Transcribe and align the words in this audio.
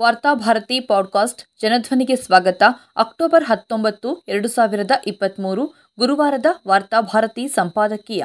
Varthabharati 0.00 0.80
podcast 0.80 1.42
ಜನಧ್ವನಿಗೆ 1.62 2.16
ಸ್ವಾಗತ. 2.16 2.62
October 2.96 3.44
ಹತ್ತೊಂಬತ್ತು, 3.44 4.24
ಎರಡು 4.28 4.48
ಸಾವಿರದ 4.48 4.90
ಇಪ್ಪತ್ತ್ಮೂರು 5.06 5.66
ಗುರುವಾರದ 5.98 6.46
ವಾರ್ತಾಭಾರತಿ 6.68 7.48
ಸಂಪಾದಕೀಯ. 7.48 8.24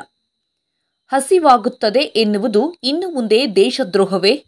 ಹಸಿವಾಗುತ್ತದೆ 1.07 1.99
ಎನ್ನುವುದು 1.99 2.75
ಇನ್ನು 2.83 3.09
ಮುಂದೆ 3.09 3.55
ದೇಶದ್ರೋಹವೇ? 3.55 4.45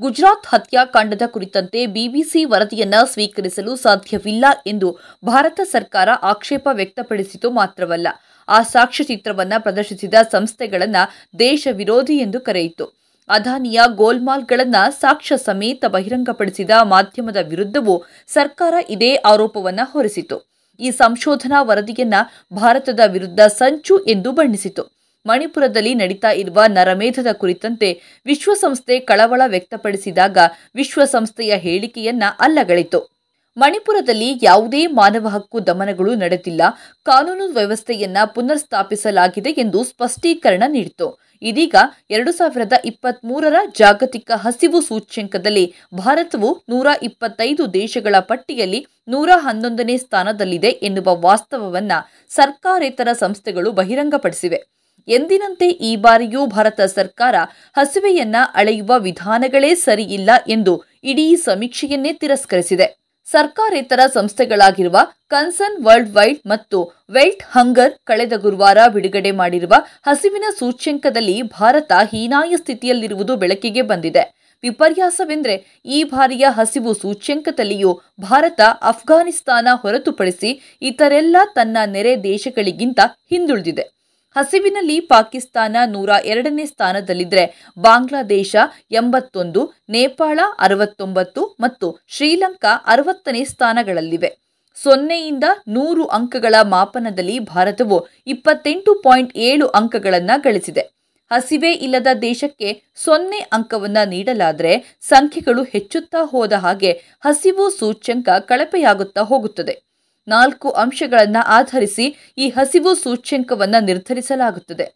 ಗುಜರಾತ್ 0.00 0.46
ಹತ್ಯಾಕಾಂಡದ 0.46 1.22
ಕುರಿತಂತೆ 1.26 1.86
ಬಿಬಿಸಿ 1.86 2.44
ವರದಿಯನ್ನ 2.44 2.94
ಸ್ವೀಕರಿಸಲು 3.04 3.76
ಸಾಧ್ಯವಿಲ್ಲ 3.76 4.44
ಎಂದು 4.66 4.98
ಭಾರತ 5.24 5.60
ಸರ್ಕಾರ 5.64 6.10
ಆಕ್ಷೇಪ 6.10 6.68
ವ್ಯಕ್ತಪಡಿಸಿತು 6.72 7.50
ಮಾತ್ರವಲ್ಲ. 7.50 8.08
ಆ 8.48 8.62
ಸಾಕ್ಷ್ಯಚಿತ್ರವನ್ನು 8.62 9.62
ಪ್ರದರ್ಶಿಸಿದ 9.62 10.14
ಸಂಸ್ಥೆಗಳನ್ನು 10.32 11.38
ದೇಶ 11.38 11.68
ವಿರೋಧಿ 11.72 12.16
ಎಂದು 12.16 12.40
ಕರೆಯಿತು. 12.40 13.02
ಅದಾನಿಯ 13.28 13.80
ಗೋಲ್ಮಾಲ್ಗಳನ್ನು 13.94 15.00
ಸಾಕ್ಷ್ಯ 15.00 15.36
ಸಮೇತ 15.36 15.84
ಬಹಿರಂಗಪಡಿಸಿದ 15.84 16.70
ಮಾಧ್ಯಮದ 16.82 17.36
ವಿರುದ್ಧವೂ 17.48 18.04
ಸರ್ಕಾರ 18.26 18.74
ಇದೇ 18.88 19.14
ಆರೋಪವನ್ನ 19.14 19.80
ಹೊರಿಸಿತು 19.82 20.52
ಈ 20.80 20.90
ಸಂಶೋಧನಾ 20.90 21.62
ವರದಿಯನ್ನ 21.62 22.14
ಭಾರತದ 22.54 23.00
ವಿರುದ್ಧ 23.06 23.40
ಸಂಚು 23.40 23.98
ಎಂದು 24.04 24.32
ಬಣ್ಣಿಸಿತು. 24.32 25.02
ಮಣಿಪುರದಲ್ಲಿ 25.26 25.94
ನಡೀತಾ 25.94 26.30
ಇರುವ 26.30 26.62
ನರಮೇಧದ 26.68 27.26
ಕುರಿತಂತೆ 27.32 28.00
ವಿಶ್ವಸಂಸ್ಥೆ 28.26 28.98
ಕಳವಳ 28.98 29.42
ವ್ಯಕ್ತಪಡಿಸಿದಾಗ 29.46 30.38
ವಿಶ್ವಸಂಸ್ಥೆಯ 30.74 31.56
ಹೇಳಿಕೆಯನ್ನ 31.56 32.22
ಅಲ್ಲಗಳಿತು. 32.40 33.21
ಮಣಿಪುರದಲ್ಲಿ 33.56 34.38
ಯಾವುದೇ 34.42 34.86
ಮಾನವ 34.86 35.28
ಹಕ್ಕು 35.28 35.66
ದಮನಗಳು 35.66 36.14
ನಡೆದಿಲ್ಲ. 36.14 36.62
ಕಾನೂನು 37.02 37.48
ವ್ಯವಸ್ಥೆಯನ್ನ 37.48 38.16
ಪುನರ್ 38.24 38.58
ಸ್ಥಾಪಿಸಲಾಗಿದೆ 38.58 39.50
ಎಂದು 39.50 39.84
ಸ್ಪಷ್ಟೀಕರಣ 39.84 40.62
ನೀಡಿತು 40.66 41.18
ಇದೀಗ 41.42 41.74
ಎರಡು 42.10 42.32
ಸಾವಿರದ 42.32 42.72
ಇಪ್ಪತ್ತ್ 42.84 43.24
ಮೂರರ 43.24 43.54
ಜಾಗತಿಕ 43.78 44.30
ಹಸಿವು 44.34 44.80
ಸೂಚ್ಯಂಕದಲ್ಲಿ 44.80 45.74
ಭಾರತವು 45.94 46.64
ನೂರ 46.68 46.86
ಇಪ್ಪತ್ತೈದು 47.02 47.74
ದೇಶಗಳ 47.74 48.14
ಪಟ್ಟಿಯಲ್ಲಿ 48.18 48.86
ನೂರ 49.08 49.30
ಹನ್ನೊಂದನೇ 49.36 49.96
ಸ್ಥಾನದಲ್ಲಿದೆ 49.96 50.68
ಎನ್ನುವ 50.68 51.16
ವಾಸ್ತವವನ್ನ 51.20 51.92
ಸರ್ಕಾರೇತರ 52.28 53.12
ಸಂಸ್ಥೆಗಳು 53.12 53.72
ಬಹಿರಂಗಪಡಿಸಿವೆ. 53.72 54.62
ಎಂದಿನಂತೆ 55.08 55.68
ಈ 55.68 55.96
ಬಾರಿಯೂ 55.96 56.46
ಭಾರತ 56.46 56.80
ಸರ್ಕಾರ 56.80 57.34
ಹಸಿವೆಯನ್ನ 57.76 58.36
ಅಳೆಯುವ 58.54 58.98
ವಿಧಾನಗಳೇ 58.98 59.74
ಸರಿಯಿಲ್ಲ 59.74 60.30
ಎಂದು 60.48 60.84
ಇಡೀ 61.04 61.36
ಸಮೀಕ್ಷೆಯನ್ನೇ 61.36 62.12
ತಿರಸ್ಕರಿಸಿದೆ. 62.12 63.01
ಸರ್ಕಾರೇತರ 63.26 64.00
ಸಂಸ್ಥೆಗಳಾಗಿರುವ 64.14 64.98
ಕನ್ಸರ್ನ್ 65.28 65.84
ವರ್ಲ್ಡ್ 65.84 66.10
ವೈಡ್ 66.10 66.38
ಮತ್ತು 66.46 66.78
ವೆಲ್ಟ್ 67.10 67.42
ಹಂಗರ್ 67.50 67.94
ಕಳೆದ 68.04 68.32
ಗುರುವಾರ 68.36 68.78
ಬಿಡುಗಡೆ 68.92 69.30
ಮಾಡಿರುವ 69.30 69.74
ಹಸಿವಿನ 70.06 70.44
ಸೂಚ್ಯಂಕದಲ್ಲಿ 70.58 71.42
ಭಾರತ 71.42 71.92
ಹೀನಾಯ 72.10 72.56
ಸ್ಥಿತಿಯಲ್ಲಿರುವುದು 72.56 73.36
ಬೆಳಕಿಗೆ 73.36 73.82
ಬಂದಿದೆ. 73.82 74.42
ವಿಪರ್ಯಾಸವೆಂದರೆ 74.62 75.80
ಈ 75.84 76.04
ಬಾರಿಯ 76.04 76.46
ಹಸಿವು 76.50 76.94
ಸೂಚ್ಯಂಕದಲ್ಲಿಯೂ 76.94 78.00
ಭಾರತ 78.20 78.60
ಅಫ್ಘಾನಿಸ್ತಾನ 78.82 79.68
ಹೊರತುಪಡಿಸಿ 79.72 80.78
ಇತರೆಲ್ಲ 80.82 81.36
ತನ್ನ 81.54 81.76
ನೆರೆ 81.86 82.22
ದೇಶಗಳಿಗಿಂತ 82.22 83.00
ಹಿಂದುಳಿದಿದೆ. 83.30 84.01
ಹಸಿವಿನಲ್ಲಿ 84.36 85.00
ಪಾಕಿಸ್ತಾನ 85.00 85.76
ನೂರ 85.86 86.10
ಎರಡನೇ 86.24 86.66
ಸ್ಥಾನದಲ್ಲಿದ್ದರೆ 86.66 87.72
ಬಾಂಗ್ಲಾದೇಶ 87.78 88.56
ಎಂಬತ್ತೊಂದು, 88.90 89.62
ನೇಪಾಳ 89.88 90.40
ಅರವತ್ತೊಂಬತ್ತು 90.58 91.56
ಮತ್ತು 91.60 91.98
ಶ್ರೀಲಂಕಾ 92.08 92.72
ಅರವತ್ತನೇ 92.86 93.44
ಸ್ಥಾನಗಳಲ್ಲಿವೆ. 93.44 94.30
ಸೊನ್ನೆಯಿಂದ 94.76 95.44
ನೂರು 95.68 96.04
ಅಂಕಗಳ 96.06 96.54
ಮಾಪನದಲ್ಲಿ 96.62 97.38
ಭಾರತವು 97.38 98.08
ಇಪ್ಪತ್ತೆಂಟು 98.26 98.94
ಪಾಯಿಂಟ್ 98.94 99.36
ಏಳು 99.36 99.66
ಅಂಕಗಳನ್ನು 99.66 100.40
ಗಳಿಸಿದೆ. 100.42 101.02
ಹಸಿವೆ 101.30 101.72
ಇಲ್ಲದ 101.72 102.06
ದೇಶಕ್ಕೆ 102.22 102.82
ಸೊನ್ನೆ 102.94 103.38
ಅಂಕವನ್ನು 103.38 104.08
ನೀಡಲಾದರೆ 104.08 104.98
ಸಂಖ್ಯೆಗಳು 105.00 105.62
ಹೆಚ್ಚುತ್ತಾ 105.62 106.24
ಹೋದ 106.24 106.52
ಹಾಗೆ 106.52 106.92
ಹಸಿವು 107.20 107.70
ಸೂಚ್ಯಂಕ 107.70 108.28
ಕಳಪೆಯಾಗುತ್ತಾ 108.28 109.20
ಹೋಗುತ್ತದೆ. 109.20 109.91
ನಾಲ್ಕು 110.28 110.70
ಅಂಶಗಳನ್ನು 110.70 111.42
ಆಧರಿಸಿ 111.58 112.06
ಈ 112.38 112.48
ಹಸಿವು 112.48 112.94
ಸೂಚ್ಯಂಕವನ್ನು 112.94 113.80
ನಿರ್ಧರಿಸಲಾಗುತ್ತದೆ. 113.86 114.86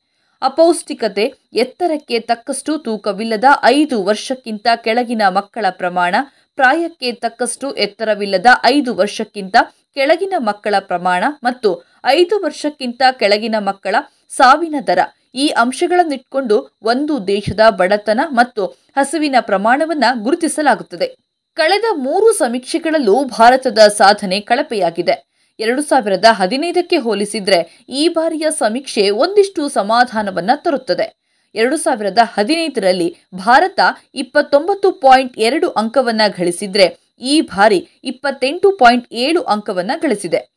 ಅಪೌಷ್ಟಿಕತೆ 0.43 1.25
ಎತ್ತರಕ್ಕೆ 1.55 2.19
ತಕ್ಕಷ್ಟು 2.19 2.73
ತೂಕವಿಲ್ಲದ 2.77 3.45
ಐದು 3.65 4.05
ವರ್ಷಕ್ಕಿಂತ 4.05 4.67
ಕೆಳಗಿನ 4.85 5.23
ಮಕ್ಕಳ 5.29 5.67
ಪ್ರಮಾಣ, 5.71 6.15
ಪ್ರಾಯಕ್ಕೆ 6.59 7.13
ತಕ್ಕಷ್ಟು 7.13 7.75
ಎತ್ತರವಿಲ್ಲದ 7.77 8.47
ಐದು 8.65 8.95
ವರ್ಷಕ್ಕಿಂತ 8.95 9.57
ಕೆಳಗಿನ 9.95 10.35
ಮಕ್ಕಳ 10.39 10.75
ಪ್ರಮಾಣ 10.79 11.25
ಮತ್ತು 11.43 11.71
ಐದು 12.05 12.37
ವರ್ಷಕ್ಕಿಂತ 12.45 13.03
ಕೆಳಗಿನ 13.21 13.57
ಮಕ್ಕಳ 13.59 13.97
ಸಾವಿನ 14.31 14.77
ದರ 14.89 15.01
ಈ 15.35 15.47
ಅಂಶಗಳನ್ನಿಟ್ಕೊಂಡು 15.49 16.57
ಒಂದು 16.83 17.27
ದೇಶದ 17.27 17.61
ಬಡತನ 17.71 18.21
ಮತ್ತು 18.31 18.67
ಹಸಿವಿನ 18.97 19.37
ಪ್ರಮಾಣವನ್ನು 19.41 20.23
ಗುರುತಿಸಲಾಗುತ್ತದೆ. 20.25 21.09
ಕಳೆದ 21.57 21.85
ಮೂರು 21.97 22.33
ಸಮೀಕ್ಷೆಗಳಲ್ಲೂ 22.33 23.25
ಭಾರತದ 23.25 23.79
ಸಾಧನೆ 23.79 24.41
ಕಳಪೆಯಾಗಿದೆ. 24.41 25.15
ಎರಡು 25.61 25.83
ಸಾವಿರದ 25.83 26.25
ಹದಿನೈದಕ್ಕೆ 26.31 26.97
ಹೋಲಿಸಿದ್ರೆ 26.97 27.85
ಈ 27.89 28.09
ಬಾರಿಯ 28.09 28.47
ಸಮೀಕ್ಷೆ 28.59 29.11
ಒಂದಿಷ್ಟು 29.11 29.69
ಸಮಾಧಾನವನ್ನ 29.69 30.51
ತರುತ್ತದೆ. 30.55 31.07
ಎರಡು 31.55 31.77
ಸಾವಿರದ 31.77 32.19
ಹದಿನೈದರಲ್ಲಿ 32.35 33.17
ಭಾರತ 33.35 33.81
ಇಪ್ಪತ್ತೊಂಬತ್ತು 34.15 34.93
ಪಾಯಿಂಟ್ 34.93 35.39
ಎರಡು 35.39 35.69
ಅಂಕವನ್ನ 35.69 36.21
ಗಳಿಸಿದ್ರೆ 36.39 36.87
ಈ 37.21 37.41
ಬಾರಿ 37.41 37.89
ಇಪ್ಪತ್ತೆಂಟು 38.05 38.71
ಪಾಯಿಂಟ್ 38.73 39.07
ಏಳು 39.13 39.43
ಅಂಕವನ್ನ 39.43 39.91
ಗಳಿಸಿದೆ. 39.97 40.56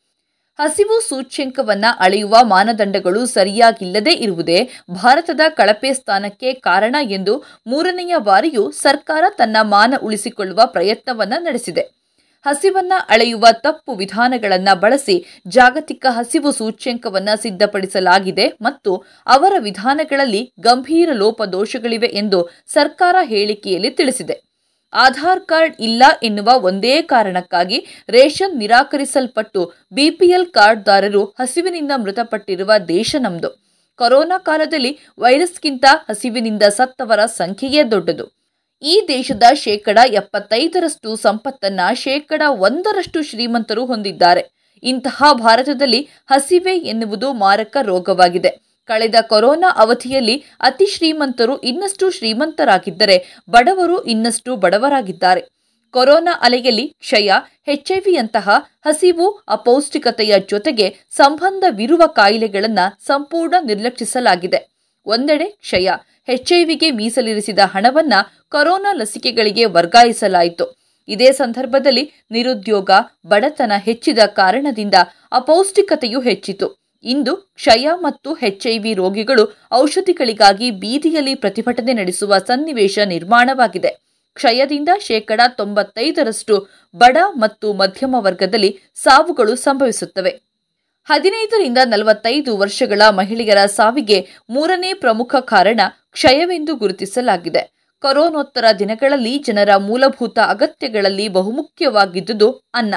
ಹಸಿವು 0.60 1.02
ಸೂಚ್ಯಂಕವನ್ನ 1.10 1.86
ಅಳೆಯುವ 2.00 2.36
ಮಾನದಂಡಗಳು 2.44 3.26
ಸರಿಯಾಗಿಲ್ಲದೇ 3.26 4.12
ಇರುವುದೇ 4.12 4.70
ಭಾರತದ 4.90 5.40
ಕಳಪೆ 5.50 5.94
ಸ್ಥಾನಕ್ಕೆ 5.94 6.54
ಕಾರಣ 6.54 6.96
ಎಂದು 7.02 7.44
ಮೂರನೆಯ 7.68 8.16
ಬಾರಿಯೂ 8.18 8.72
ಸರ್ಕಾರ 8.72 9.24
ತನ್ನ 9.38 9.58
ಮಾನ 9.62 9.94
ಉಳಿಸಿಕೊಳ್ಳುವ 10.02 10.62
ಪ್ರಯತ್ನವನ್ನ 10.66 11.34
ನಡೆಸಿದೆ. 11.40 12.00
ಹಸಿವನ್ನ 12.46 12.94
ಅಳೆಯುವ 13.10 13.46
ತಪ್ಪು 13.52 13.94
ವಿಧಾನಗಳನ್ನು 13.94 14.80
ಬಳಸಿ 14.80 15.26
ಜಾಗತಿಕ 15.48 16.06
ಹಸಿವು 16.10 16.52
ಸೂಚ್ಯಂಕವನ್ನು 16.52 17.42
ಸಿದ್ಧಪಡಿಸಲಾಗಿದೆ 17.42 18.54
ಮತ್ತು 18.62 19.04
ಅವರ 19.28 19.54
ವಿಧಾನಗಳಲ್ಲಿ 19.60 20.54
ಗಂಭೀರ 20.60 21.10
ಲೋಪದೋಷಗಳಿವೆ 21.14 22.08
ಎಂದು 22.08 22.50
ಸರ್ಕಾರ 22.68 23.16
ಹೇಳಿಕೆಯಲ್ಲಿ 23.22 23.90
ತಿಳಿಸಿದೆ. 23.90 24.49
ಆಧಾರ್ 24.94 25.42
ಕಾರ್ಡ್ 25.42 25.76
ಇಲ್ಲ 25.80 26.04
ಎನ್ನುವ 26.24 26.50
ಒಂದೇ 26.54 27.02
ಕಾರಣಕ್ಕಾಗಿ 27.02 27.86
ರೇಷನ್ 28.10 28.58
ನಿರಾಕರಿಸಲ್ಪಟ್ಟು 28.58 29.74
ಬಿಪಿಎಲ್ 29.92 30.46
ಕಾರ್ಡ್ದಾರರು 30.46 31.26
ಹಸಿವಿನಿಂದ 31.26 31.92
ಮೃತಪಟ್ಟಿರುವ 31.96 32.72
ದೇಶ 32.88 33.16
ನಮ್ದು. 33.20 33.66
ಕೊರೋನಾ 33.96 34.38
ಕಾಲದಲ್ಲಿ 34.38 35.00
ವೈರಸ್ಗಿಂತ 35.20 35.86
ಹಸಿವಿನಿಂದ 36.10 36.64
ಸತ್ತವರ 36.64 37.26
ಸಂಖ್ಯೆಯೇ 37.26 37.84
ದೊಡ್ಡದು. 37.84 38.40
ಈ 38.82 39.06
ದೇಶದ 39.08 39.44
ಶೇಕಡ 39.54 40.00
ಎಪ್ಪತ್ತೈದರಷ್ಟು 40.08 41.16
ಸಂಪತ್ತನ್ನ 41.16 41.80
ಶೇಕಡ 41.94 42.42
ಒಂದರಷ್ಟು 42.48 43.24
ಶ್ರೀಮಂತರು 43.24 43.86
ಹೊಂದಿದ್ದಾರೆ. 43.86 44.60
ಇಂತಹ 44.84 45.24
ಭಾರತದಲ್ಲಿ 45.34 46.10
ಹಸಿವೆ 46.28 46.78
ಎನ್ನುವುದು 46.78 47.34
ಮಾರಕ 47.34 47.78
ರೋಗವಾಗಿದೆ. 47.82 48.69
ಕಳೆದ 48.90 49.16
ಕೊರೋನಾ 49.22 49.70
ಅವಧಿಯಲ್ಲಿ 49.76 50.44
ಅತಿ 50.60 50.86
ಶ್ರೀಮಂತರು 50.86 51.60
ಇನ್ನಷ್ಟು 51.60 52.10
ಶ್ರೀಮಂತರಾಗಿದ್ದರೆ 52.10 53.40
ಬಡವರು 53.50 54.04
ಇನ್ನಷ್ಟು 54.04 54.56
ಬಡವರಾಗಿದ್ದಾರೆ. 54.56 55.60
ಕೊರೋನಾ 55.92 56.40
ಅಲೆಯಲ್ಲಿ 56.42 56.96
ಕ್ಷಯ 57.00 57.32
ಎಚ್ಐವಿಯಂತಹ 57.68 58.50
ಹಸಿವು, 58.86 59.44
ಅಪೌಷ್ಟಿಕತೆಯ 59.48 60.34
ಜೊತೆಗೆ 60.40 61.08
ಸಂಬಂಧವಿರುವ 61.10 62.04
ಕಾಯಿಲೆಗಳನ್ನು 62.08 63.06
ಸಂಪೂರ್ಣ 63.06 63.56
ನಿರ್ಲಕ್ಷಿಸಲಾಗಿದೆ. 63.66 64.70
ಒಂದೆಡೆ 65.06 65.46
ಕ್ಷಯ 65.46 65.90
ಎಚ್ಐವಿಗೆ 66.28 66.92
ಮೀಸಲಿರಿಸಿದ 66.92 67.60
ಹಣವನ್ನ 67.60 68.14
ಕೊರೋನಾ 68.50 68.94
ಲಸಿಕೆಗಳಿಗೆ 68.94 69.66
ವರ್ಗಾಯಿಸಲಾಯಿತು. 69.66 70.66
ಇದೇ 71.08 71.32
ಸಂದರ್ಭದಲ್ಲಿ 71.32 72.04
ನಿರುದ್ಯೋಗ, 72.32 72.92
ಬಡತನ 73.28 73.72
ಹೆಚ್ಚಿದ 73.78 74.20
ಕಾರಣದಿಂದ 74.20 74.94
ಅಪೌಷ್ಟಿಕತೆಯು 75.32 76.20
ಹೆಚ್ಚಿತು. 76.20 76.79
ಇಂದು 77.04 77.36
ಕ್ಷಯ 77.36 77.90
ಮತ್ತು 77.96 78.38
ಎಚ್ಐವಿ 78.38 78.94
ರೋಗಿಗಳು 78.94 79.58
ಔಷಧಿಗಳಿಗಾಗಿ 79.74 80.72
ಬೀದಿಯಲ್ಲಿ 80.72 81.36
ಪ್ರತಿಭಟನೆ 81.36 81.94
ನಡೆಸುವ 81.94 82.38
ಸನ್ನಿವೇಶ 82.38 83.00
ನಿರ್ಮಾಣವಾಗಿದೆ. 83.06 84.10
ಕ್ಷಯದಿಂದ 84.34 84.90
ಶೇಕಡ 85.00 85.42
ತೊಂಬತ್ತೈದರಷ್ಟು 85.58 86.68
ಬಡ 86.96 87.18
ಮತ್ತು 87.30 87.74
ಮಧ್ಯಮ 87.74 88.16
ವರ್ಗದಲ್ಲಿ 88.20 88.80
ಸಾವುಗಳು 88.96 89.56
ಸಂಭವಿಸುತ್ತವೆ. 89.56 90.42
ಹದಿನೈದರಿಂದ 91.06 91.78
ನಲವತ್ತೈದು 91.86 92.58
ವರ್ಷಗಳ 92.58 93.02
ಮಹಿಳೆಯರ 93.10 93.66
ಸಾವಿಗೆ 93.66 94.28
ಮೂರನೇ 94.50 94.94
ಪ್ರಮುಖ 94.94 95.36
ಕಾರಣ 95.36 95.80
ಕ್ಷಯವೆಂದು 96.12 96.76
ಗುರುತಿಸಲಾಗಿದೆ. 96.76 97.80
ಕೊರೋನೋತ್ತರ 98.02 98.66
ದಿನಗಳಲ್ಲಿ 98.80 99.38
ಜನರ 99.38 99.76
ಮೂಲಭೂತ 99.78 100.40
ಅಗತ್ಯಗಳಲ್ಲಿ 100.40 101.28
ಬಹುಮುಖ್ಯವಾಗಿದ್ದುದು 101.28 102.52
ಅನ್ನ. 102.52 102.96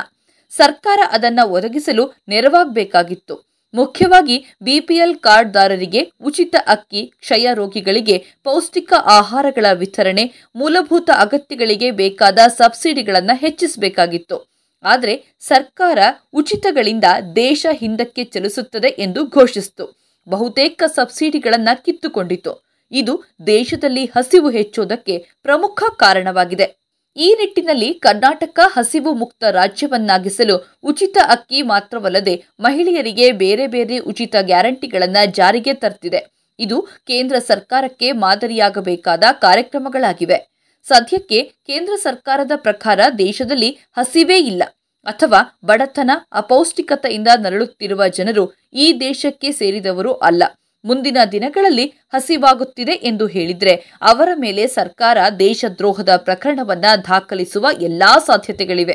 ಸರ್ಕಾರ 0.51 1.01
ಅದನ್ನು 1.11 1.49
ಒದಗಿಸಲು 1.49 2.13
ನೆರವಾಗಬೇಕಾಗಿತ್ತು. 2.29 3.52
ಮುಖ್ಯವಾಗಿ 3.75 4.45
ಬಿಪಿಎಲ್ 4.63 5.17
ಕಾರ್ಡ್ದಾರರಿಗೆ 5.17 6.13
ಉಚಿತ 6.25 6.57
ಅಕ್ಕಿ, 6.67 7.13
ಕ್ಷಯ 7.21 7.49
ರೋಗಿಗಳಿಗೆ 7.55 8.25
ಪೌಷ್ಟಿಕ 8.45 8.93
ಆಹಾರಗಳ 9.05 9.67
ವಿತರಣೆ, 9.73 10.33
ಮೂಲಭೂತ 10.57 11.11
ಅಗತ್ಯಗಳಿಗೆ 11.19 11.91
ಬೇಕಾದ 11.91 12.39
ಸಬ್ಸಿಡಿಗಳನ್ನು 12.39 13.39
ಹೆಚ್ಚಿಸಬೇಕಾಗಿತ್ತು. 13.39 14.53
ಆದರೆ 14.85 15.35
ಸರ್ಕಾರ 15.41 15.99
ಉಚಿತಗಳಿಂದ 16.33 17.05
ದೇಶ 17.37 17.67
ಹಿಂದಕ್ಕೆ 17.73 18.25
ಚಲಿಸುತ್ತದೆ 18.25 18.89
ಎಂದು 18.89 19.27
ಘೋಷಿಸಿತು. 19.27 20.03
ಬಹುತೇಕ 20.29 20.83
ಸಬ್ಸಿಡಿಗಳನ್ನು 20.87 21.85
ಕಿತ್ತುಕೊಂಡಿತು 21.85 22.73
ಇದು 22.93 23.25
ದೇಶದಲ್ಲಿ 23.47 24.05
ಹಸಿವು 24.05 24.51
ಹೆಚ್ಚೋದಕ್ಕೆ 24.51 25.19
ಪ್ರಮುಖ 25.43 25.83
ಕಾರಣವಾಗಿದೆ. 25.97 26.82
ಈ 27.17 27.35
ನಿಟ್ಟಿನಲ್ಲಿ 27.35 27.95
ಕರ್ನಾಟಕ 27.95 28.61
ಹಸಿವು 28.63 29.13
ಮುಕ್ತ 29.13 29.45
ರಾಜ್ಯವನ್ನಾಗಿಸಲು 29.45 30.79
ಉಚಿತ 30.83 31.19
ಅಕ್ಕಿ 31.29 31.63
ಮಾತ್ರವಲ್ಲದೆ 31.63 32.45
ಮಹಿಳೆಯರಿಗೆ 32.61 33.33
ಬೇರೆ 33.33 33.67
ಬೇರೆ 33.67 33.99
ಉಚಿತ 33.99 34.37
ಗ್ಯಾರಂಟಿಗಳನ್ನು 34.41 35.31
ಜಾರಿಗೆ 35.31 35.75
ತರ್ತಿದೆ. 35.75 36.33
ಇದು 36.59 36.83
ಕೇಂದ್ರ 36.83 37.39
ಸರ್ಕಾರಕ್ಕೆ 37.39 38.13
ಮಾದರಿಯಾಗಬೇಕಾದ 38.13 39.25
ಕಾರ್ಯಕ್ರಮಗಳಾಗಿವೆ. 39.33 40.53
ಸದ್ಯಕ್ಕೆ 40.83 41.43
ಕೇಂದ್ರ 41.43 41.93
ಸರ್ಕಾರದ 41.97 42.53
ಪ್ರಕಾರ 42.57 43.01
ದೇಶದಲ್ಲಿ 43.19 43.79
ಹಸಿವೇ 43.93 44.39
ಇಲ್ಲ. 44.39 44.63
ಅಥವಾ 45.07 45.59
ಬಡತನ 45.65 46.11
ಅಪೌಷ್ಟಿಕತೆಯಿಂದ 46.33 47.29
ನರಳುತ್ತಿರುವ 47.39 48.07
ಜನರು 48.09 48.55
ಈ 48.73 49.01
ದೇಶಕ್ಕೆ 49.01 49.53
ಸೇರಿದವರು 49.53 50.13
ಅಲ್ಲ. 50.13 50.43
ಮುಂದಿನ 50.85 51.17
ದಿನಗಳಲ್ಲಿ 51.33 51.87
ಹಸಿವಾಗುತ್ತಿದೆ 51.87 52.93
ಎಂದು 52.93 53.27
ಹೇಳಿದ್ರೆ 53.27 53.99
ಅವರ 54.03 54.29
ಮೇಲೆ 54.35 54.67
ಸರ್ಕಾರ 54.67 55.19
ದೇಶದ್ರೋಹದ 55.39 56.17
ಪ್ರಕರಣವನ್ನ 56.17 56.85
ದಾಖಲಿಸುವ 57.09 57.67
ಎಲ್ಲಾ 57.81 58.19
ಸಾಧ್ಯತೆಗಳಿವೆ. 58.19 58.93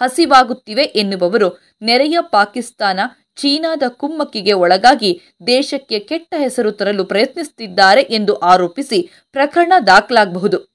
ಹಸಿವಾಗುತ್ತಿವೆ 0.00 0.82
ಎನ್ನುವವರು 0.82 1.62
ನೆರೆಯ 1.82 2.18
ಪಾಕಿಸ್ತಾನ, 2.20 3.00
ಚೀನಾದ 3.36 3.82
ಕುಮ್ಮಕ್ಕಿಗೆ 3.88 4.52
ಒಳಗಾಗಿ 4.52 5.20
ದೇಶಕ್ಕೆ 5.46 5.98
ಕೆಟ್ಟ 5.98 6.34
ಹೆಸರು 6.38 6.72
ತರಲು 6.72 7.04
ಪ್ರಯತ್ನಿಸುತ್ತಿದ್ದಾರೆ 7.04 8.00
ಎಂದು 8.00 8.34
ಆರೋಪಿಸಿ 8.34 9.10
ಪ್ರಕರಣ 9.32 9.72
ದಾಖಲಾಗಬಹುದು. 9.86 10.73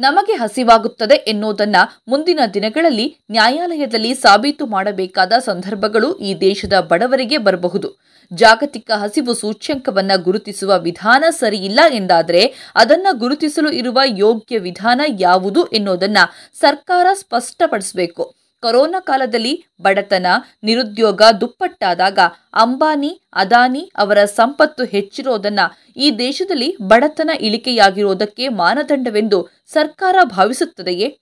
ನಮಗೆ 0.00 0.32
ಹಸಿವಾಗುತ್ತದೆ 0.32 1.14
ಎನ್ನುವುದನ್ನ 1.14 1.76
ಮುಂದಿನ 2.08 2.40
ದಿನಗಳಲ್ಲಿ 2.54 3.18
ನ್ಯಾಯಾಲಯದಲ್ಲಿ 3.30 4.14
ಸಾಬೀತು 4.14 4.66
ಮಾಡಬೇಕಾದ 4.66 5.32
ಸಂದರ್ಭಗಳು 5.32 6.16
ಈ 6.16 6.34
ದೇಶದ 6.34 6.80
ಬಡವರಿಗೆ 6.80 7.38
ಬರಬಹುದು. 7.38 8.10
ಜಾಗತಿಕ 8.32 8.90
ಹಸಿವು 8.90 9.34
ಸೂಚ್ಯಂಕವನ್ನ 9.34 10.12
ಗುರುತಿಸುವ 10.16 10.78
ವಿಧಾನ 10.78 11.24
ಸರಿಯಿಲ್ಲ 11.30 11.80
ಎಂದಾದರೆ 11.90 12.72
ಅದನ್ನ 12.74 13.06
ಗುರುತಿಸಲು 13.10 13.70
ಇರುವ 13.70 14.00
ಯೋಗ್ಯ 14.04 14.58
ವಿಧಾನ 14.58 15.00
ಯಾವುದು 15.18 15.64
ಎನ್ನುವುದನ್ನ 15.64 16.18
ಸರ್ಕಾರ 16.54 17.06
ಸ್ಪಷ್ಟಪಡಿಸಬೇಕು. 17.14 18.39
ಕೊರೋನಾ 18.62 19.00
ಕಾಲದಲ್ಲಿ 19.00 19.64
ಬಡತನ, 19.82 20.26
ನಿರುದ್ಯೋಗ 20.62 21.22
ದುಪ್ಪಟ್ಟಾದಾಗ 21.40 22.18
ಅಂಬಾನಿ, 22.54 23.20
ಅದಾನಿ 23.32 23.92
ಅವರ 23.96 24.24
ಸಂಪತ್ತು 24.24 24.84
ಹೆಚ್ಚಿರೋದನ್ನ 24.84 25.60
ಈ 25.96 26.10
ದೇಶದಲ್ಲಿ 26.10 26.76
ಬಡತನ 26.82 27.30
ಇಳಿಕೆಯಾಗಿರೋದಕ್ಕೆ 27.40 28.48
ಮಾನದಂಡವೆಂದು 28.48 29.48
ಸರ್ಕಾರ 29.66 30.16
ಭಾವಿಸುತ್ತದೆಯೇ? 30.24 31.18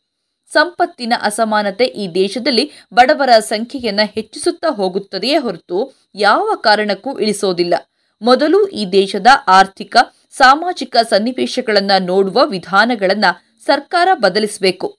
ಸಂಪತ್ತಿನ 0.53 1.13
ಅಸಮಾನತೆ 1.23 1.85
ಈ 1.85 2.15
ದೇಶದಲ್ಲಿ 2.15 2.71
ಬಡವರ 2.95 3.39
ಸಂಖ್ಯೆಯನ್ನ 3.39 4.01
ಹೆಚ್ಚಿಸುತ್ತಾ 4.15 4.75
ಹೋಗುತ್ತದೆಯೇ 4.75 5.37
ಹೊರತು 5.37 6.09
ಯಾವ 6.15 6.51
ಕಾರಣಕ್ಕೂ 6.55 7.19
ಇಳಿಸೋದಿಲ್ಲ. 7.19 7.75
ಮೊದಲು 8.23 8.69
ಈ 8.69 8.87
ದೇಶದ 8.87 9.27
ಆರ್ಥಿಕ, 9.47 9.97
ಸಾಮಾಜಿಕ 10.31 10.97
ಸನ್ನಿವೇಶಗಳನ್ನ 11.09 11.91
ನೋಡುವ 12.01 12.47
ವಿಧಾನಗಳನ್ನ 12.47 13.25
ಸರ್ಕಾರ 13.67 14.09
ಬದಲಿಸಬೇಕು. 14.15 14.98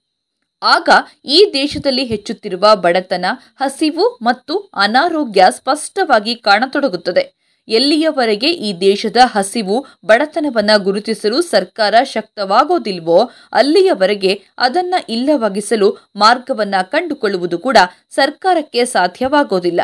ಆಗ 0.62 0.90
ಈ 1.26 1.52
ದೇಶದಲ್ಲಿ 1.54 2.04
ಹೆಚ್ಚುತ್ತಿರುವ 2.04 2.76
ಬಡತನ, 2.76 3.26
ಹಸಿವು 3.60 4.20
ಮತ್ತು 4.22 4.72
ಅನಾರೋಗ್ಯ 4.76 5.46
ಸ್ಪಷ್ಟವಾಗಿ 5.50 6.36
ಕಾಣತೊಡಗುತ್ತದೆ. 6.36 7.40
ಎಲ್ಲಿಯವರೆಗೆ 7.68 8.52
ಈ 8.52 8.80
ದೇಶದ 8.80 9.18
ಹಸಿವು 9.24 9.86
ಬಡತನವನ್ನು 10.06 10.84
ಗುರುತಿಸಲು 10.84 11.42
ಸರ್ಕಾರ 11.42 11.96
ಶಕ್ತವಾಗೋದಿಲ್ವೋ, 12.04 13.32
ಅಲ್ಲಿಯವರೆಗೆ 13.54 14.42
ಅದನ್ನು 14.58 15.06
ಇಲ್ಲವಾಗಿಸಲು 15.10 15.98
ಮಾರ್ಗವನ್ನು 16.16 16.92
ಕಂಡುಕೊಳ್ಳುವುದು 16.92 17.60
ಕೂಡ 17.60 17.78
ಸರ್ಕಾರಕ್ಕೆ 18.10 18.86
ಸಾಧ್ಯವಾಗೋದಿಲ್ಲ. 18.86 19.82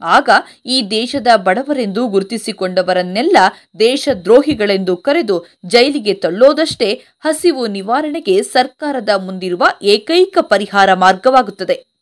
ಆಗ 0.00 0.30
ಈ 0.66 0.88
ದೇಶದ 0.90 1.26
ಬಡವರೆಂದು 1.36 2.08
ಗುರುತಿಸಿಕೊಂಡವರನ್ನೆಲ್ಲ 2.08 3.36
ದೇಶದ್ರೋಹಿಗಳೆಂದು 3.78 4.96
ಕರೆದು 4.96 5.46
ಜೈಲಿಗೆ 5.66 6.14
ತಳ್ಳೋದಷ್ಟೇ 6.14 7.02
ಹಸಿವು 7.20 7.66
ನಿವಾರಣೆಗೆ 7.66 8.42
ಸರ್ಕಾರದ 8.42 9.08
ಮುಂದಿರುವ 9.08 9.64
ಏಕೈಕ 9.82 10.38
ಪರಿಹಾರ 10.40 10.94
ಮಾರ್ಗವಾಗುತ್ತದೆ. 10.94 11.95